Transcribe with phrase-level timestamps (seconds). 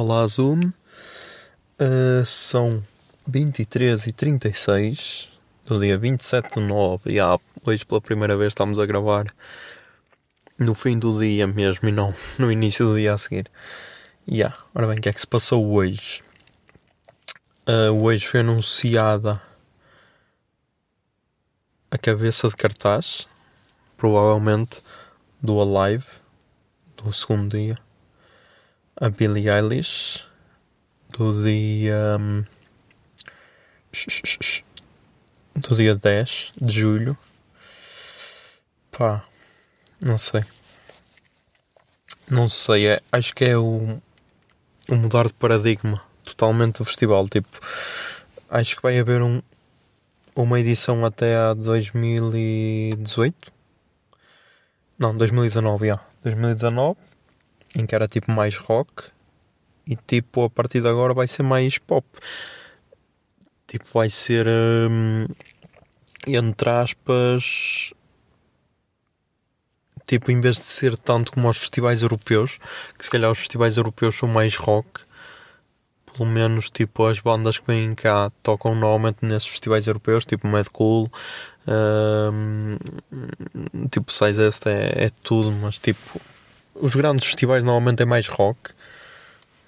[0.00, 0.60] Olá, Zoom.
[1.76, 2.84] Uh, são
[3.26, 5.28] 23 e 36
[5.66, 7.10] do dia 27 de 9.
[7.10, 9.26] E ah, hoje pela primeira vez estamos a gravar
[10.56, 13.50] no fim do dia mesmo e não no início do dia a seguir.
[14.24, 16.22] E ah, ora bem, o que é que se passou hoje?
[17.66, 19.42] Uh, hoje foi anunciada
[21.90, 23.26] a cabeça de cartaz,
[23.96, 24.80] provavelmente
[25.42, 26.06] do Alive,
[26.96, 27.76] do segundo dia
[29.00, 30.26] a Billie Eilish
[31.10, 32.44] do dia hum,
[35.54, 37.16] do dia 10 de julho.
[38.90, 39.24] Pá
[40.00, 40.42] não sei.
[42.30, 44.00] Não sei é, acho que é o,
[44.88, 47.28] o mudar de paradigma totalmente do festival.
[47.28, 47.48] Tipo
[48.50, 49.40] acho que vai haver um
[50.34, 53.52] uma edição até a 2018
[54.98, 56.00] não 2019 já.
[56.22, 57.07] 2019
[57.74, 59.04] em que era tipo mais rock
[59.86, 62.06] e tipo a partir de agora vai ser mais pop.
[63.66, 65.26] Tipo, vai ser hum,
[66.26, 67.92] entre aspas
[70.08, 72.58] tipo, em vez de ser tanto como os festivais europeus,
[72.96, 75.02] que se calhar os festivais europeus são mais rock,
[76.12, 80.66] pelo menos tipo as bandas que vêm cá tocam normalmente nesses festivais europeus, tipo Mad
[80.72, 81.10] Cool,
[81.68, 82.78] hum,
[83.90, 86.20] tipo Size S é, é tudo, mas tipo
[86.80, 88.72] os grandes festivais normalmente é mais rock.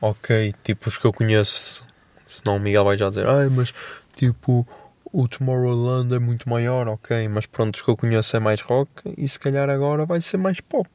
[0.00, 1.84] Ok, tipo os que eu conheço,
[2.26, 3.75] senão o Miguel vai já dizer, ai, mas
[4.16, 4.66] tipo
[5.12, 8.91] o Tomorrowland é muito maior, ok, mas pronto, os que eu conheço é mais rock
[9.16, 10.88] e se calhar agora vai ser mais pop.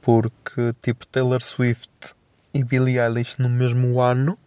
[0.00, 1.90] Porque tipo Taylor Swift
[2.54, 4.38] e Billie Eilish no mesmo ano,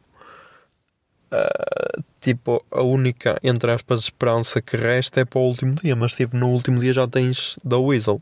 [1.32, 6.14] ah, tipo a única, entre aspas, esperança que resta é para o último dia, mas
[6.14, 8.22] tipo no último dia já tens The Weasel.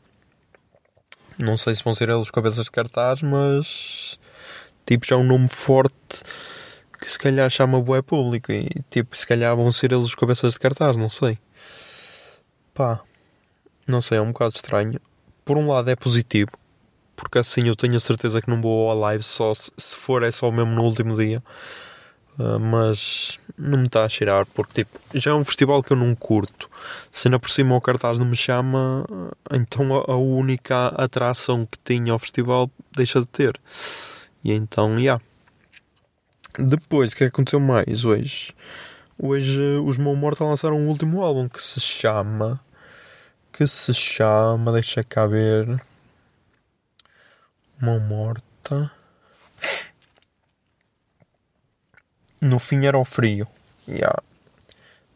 [1.37, 4.19] Não sei se vão ser eles cabeças de cartaz, mas
[4.85, 5.95] tipo já é um nome forte
[6.99, 10.53] que se calhar chama bué público e tipo se calhar vão ser eles os cabeças
[10.53, 11.37] de cartaz, não sei.
[12.73, 13.01] Pá,
[13.87, 14.99] não sei, é um bocado estranho.
[15.45, 16.51] Por um lado é positivo,
[17.15, 20.23] porque assim eu tenho a certeza que não vou ao live só se, se for
[20.23, 21.43] é só mesmo no último dia.
[22.39, 25.97] Uh, mas não me está a cheirar porque tipo, já é um festival que eu
[25.97, 26.69] não curto.
[27.11, 29.05] Se ainda por cima o cartaz não me chama,
[29.51, 33.59] então a, única atração que tinha ao festival deixa de ter.
[34.43, 34.99] E então, já.
[34.99, 35.23] Yeah.
[36.59, 38.53] Depois, o que é que aconteceu mais hoje?
[39.17, 42.59] Hoje os Mão Morta lançaram um último álbum que se chama.
[43.51, 44.71] Que se chama.
[44.71, 45.81] Deixa cá ver.
[47.79, 48.91] Mão Morta.
[52.41, 53.47] No fim era o frio.
[53.87, 54.21] Yeah.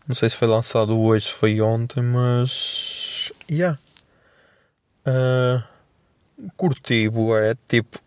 [0.07, 3.31] Não sei se foi lançado hoje, se foi ontem, mas.
[3.49, 3.77] Yeah.
[5.05, 5.63] Uh,
[6.57, 7.99] curti, é tipo.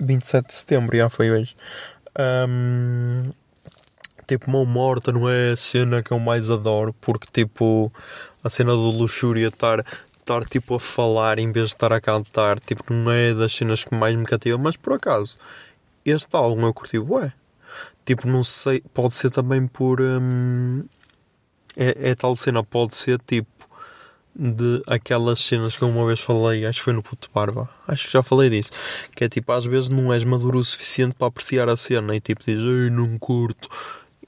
[0.00, 1.56] 27 de setembro, já foi hoje.
[2.48, 3.32] Um,
[4.26, 7.92] tipo, mão morta não é a cena que eu mais adoro, porque tipo,
[8.42, 9.84] a cena do luxúria estar,
[10.18, 13.84] estar tipo a falar em vez de estar a cantar, tipo, não é das cenas
[13.84, 15.36] que mais me cativa, mas por acaso,
[16.04, 17.32] este álbum eu curti, ué.
[18.04, 20.00] Tipo, não sei, pode ser também por.
[20.00, 20.84] Hum,
[21.76, 23.56] é, é tal cena, pode ser tipo
[24.38, 28.06] de aquelas cenas que eu uma vez falei, acho que foi no Puto Barba, acho
[28.06, 28.70] que já falei disso,
[29.14, 32.20] que é tipo, às vezes não és maduro o suficiente para apreciar a cena e
[32.20, 33.68] tipo dizes, ei, não curto.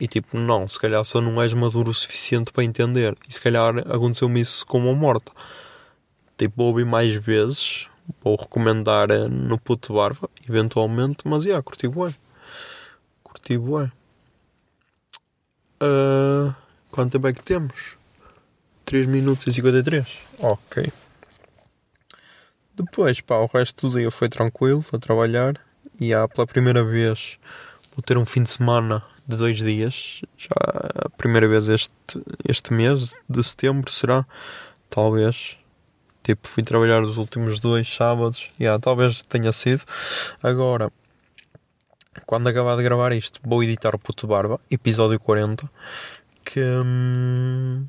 [0.00, 3.17] E tipo, não, se calhar só não és maduro o suficiente para entender.
[3.29, 5.33] E se calhar aconteceu-me isso com uma morta.
[6.37, 7.89] Tipo, vou ouvir mais vezes,
[8.23, 12.15] vou recomendar eh, no Puto Barba, eventualmente, mas já, yeah, curti bué.
[13.38, 13.90] Curti bué.
[15.81, 16.52] Uh,
[16.90, 17.96] quanto tempo é que temos?
[18.85, 20.19] 3 minutos e 53.
[20.40, 20.93] Ok.
[22.75, 25.55] Depois, pá, o resto do dia foi tranquilo a trabalhar.
[26.00, 27.38] E há pela primeira vez,
[27.94, 30.23] vou ter um fim de semana de dois dias.
[30.37, 30.55] Já
[31.06, 31.94] a primeira vez este,
[32.49, 34.26] este mês de setembro será.
[34.90, 35.56] Talvez.
[36.25, 38.49] Tipo, fui trabalhar os últimos dois sábados.
[38.61, 39.85] Yeah, talvez tenha sido.
[40.43, 40.93] Agora,
[42.27, 45.69] quando acabar de gravar isto, vou editar o Puto Barba, episódio 40.
[46.45, 46.61] Que.
[46.61, 47.87] hum,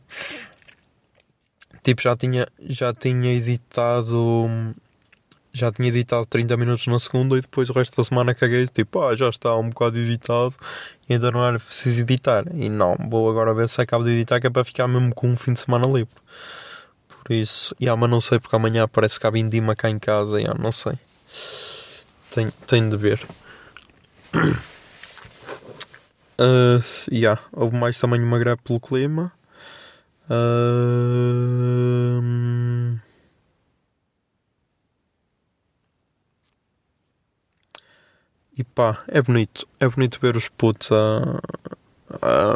[1.83, 4.47] tipo, já tinha, já tinha editado.
[5.51, 8.67] Já tinha editado 30 minutos na segunda e depois o resto da semana caguei.
[8.67, 10.53] Tipo, ah, já está um bocado editado
[11.09, 12.45] e ainda não era preciso editar.
[12.53, 15.27] E não, vou agora ver se acabo de editar que é para ficar mesmo com
[15.27, 16.13] um fim de semana livre.
[17.07, 20.39] Por isso, yeah, mas não sei porque amanhã parece que há vindima cá em casa.
[20.39, 20.93] Yeah, não sei.
[22.31, 23.19] Tenho, tenho de ver.
[26.37, 26.81] Uh,
[27.11, 29.31] yeah, houve mais também uma greve pelo clima.
[30.29, 32.21] Uh,
[38.57, 39.67] e pá, é bonito.
[39.79, 41.39] É bonito ver os putos a,
[42.21, 42.55] a,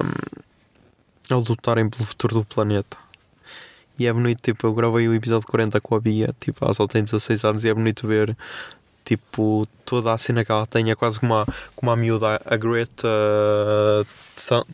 [1.33, 2.97] a lutarem pelo futuro do planeta.
[3.97, 6.87] E é bonito, tipo, eu gravei o episódio 40 com a Bia, tipo, ela só
[6.87, 8.35] tem 16 anos e é bonito ver,
[9.03, 10.91] tipo, toda a cena que ela tem.
[10.91, 11.45] É quase como a,
[11.75, 13.07] como a miúda, a Greta.
[14.35, 14.65] Thun-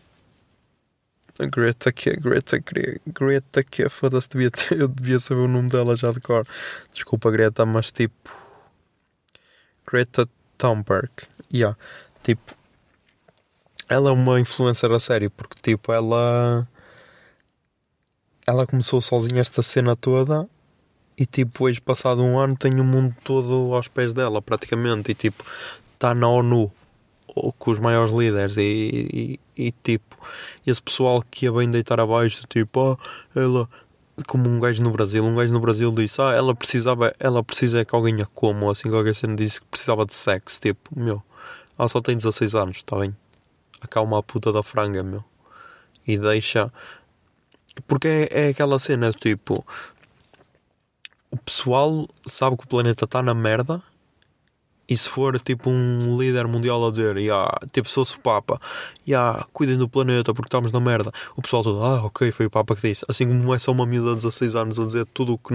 [1.40, 5.48] A Greta que é Greta, Gre- Greta que é foda-se, devia eu devia saber o
[5.48, 6.46] nome dela já de cor.
[6.94, 8.30] Desculpa, Greta, mas tipo.
[9.90, 10.28] Greta
[10.58, 11.10] Thunberg.
[11.54, 11.78] Yeah.
[12.24, 12.56] Tipo.
[13.88, 16.68] Ela é uma influencer a sério, porque tipo, ela.
[18.46, 20.48] Ela começou sozinha esta cena toda
[21.19, 25.13] e tipo, hoje passado um ano tem o mundo todo aos pés dela, praticamente, e
[25.13, 25.44] tipo,
[25.94, 26.71] está na ONU
[27.57, 30.18] com os maiores líderes e, e, e, tipo,
[30.66, 33.69] esse pessoal que ia bem deitar abaixo, tipo, ah, ela
[34.27, 37.83] como um gajo no Brasil, um gajo no Brasil disse, ah, ela precisava, ela precisa
[37.86, 41.21] que alguém a coma, assim, qualquer cena disse que precisava de sexo, tipo, meu,
[41.77, 43.16] ela só tem 16 anos, está bem?
[43.81, 45.24] Acalma a puta da franga, meu.
[46.06, 46.71] E deixa.
[47.88, 49.66] Porque é, é aquela cena, tipo.
[51.31, 53.81] O pessoal sabe que o planeta está na merda.
[54.90, 58.60] E se for tipo um líder mundial a dizer, yeah, tipo, se o Papa,
[59.08, 62.50] yeah, cuidem do planeta porque estamos na merda, o pessoal todo, ah, ok, foi o
[62.50, 63.06] Papa que disse.
[63.08, 65.54] Assim como é só uma miúda de 16 anos a dizer tudo o que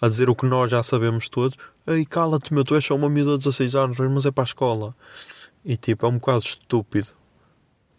[0.00, 3.10] a dizer o que nós já sabemos todos, ei, cala-te, meu, tu és só uma
[3.10, 4.94] miúda de 16 anos, mas é para a escola.
[5.64, 7.08] E tipo, é um bocado estúpido.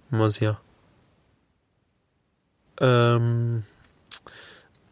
[0.10, 0.60] Mas yeah.
[2.82, 3.62] Hum,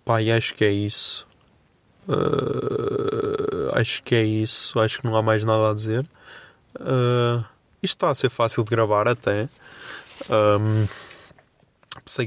[0.03, 1.28] pá, acho que é isso.
[2.09, 4.79] Uh, acho que é isso.
[4.79, 6.05] Acho que não há mais nada a dizer.
[6.75, 7.45] Uh,
[7.81, 9.47] isto está a ser fácil de gravar até.
[10.29, 10.87] Um,
[12.03, 12.25] pensei,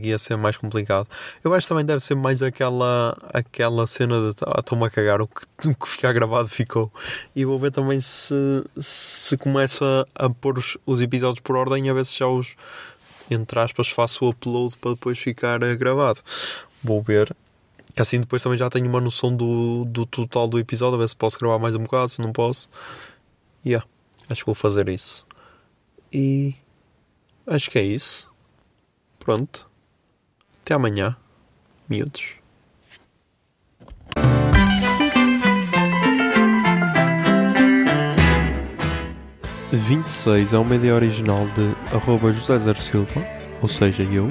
[0.00, 1.08] que ia, ser mais complicado.
[1.42, 5.20] Eu acho que também deve ser mais aquela, aquela cena de ah, estou-me a cagar,
[5.20, 6.92] o que, o que ficar gravado ficou.
[7.34, 11.94] E vou ver também se, se começa a pôr os, os episódios por ordem, a
[11.94, 12.56] ver se já os,
[13.30, 16.20] entre aspas, faço o upload para depois ficar gravado.
[16.82, 17.34] Vou ver.
[17.96, 21.08] Que assim depois também já tenho uma noção do, do total do episódio, a ver
[21.08, 22.68] se posso gravar mais um bocado, se não posso.
[23.64, 23.86] Yeah,
[24.28, 25.26] acho que vou fazer isso.
[26.12, 26.54] E
[27.46, 28.30] acho que é isso.
[29.18, 29.66] Pronto.
[30.60, 31.16] Até amanhã,
[31.88, 32.34] miúdos.
[39.72, 43.26] Vinte e seis é uma ideia original de arroba José Zer Silva,
[43.62, 44.30] ou seja, eu.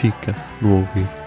[0.00, 1.17] fica no ouvido.